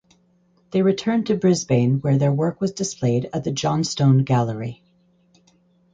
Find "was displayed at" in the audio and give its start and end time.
2.59-3.43